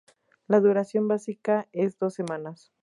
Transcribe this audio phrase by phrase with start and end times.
[0.47, 2.73] La duración básica es dos semanas.